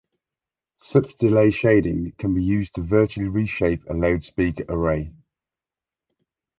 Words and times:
Such 0.79 1.13
delay 1.17 1.51
shading 1.51 2.13
can 2.17 2.33
be 2.33 2.41
used 2.41 2.73
to 2.73 2.81
virtually 2.81 3.29
reshape 3.29 3.87
a 3.87 3.93
loudspeaker 3.93 4.65
array. 4.67 5.13